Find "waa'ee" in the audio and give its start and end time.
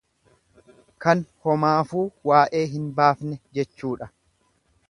2.31-2.65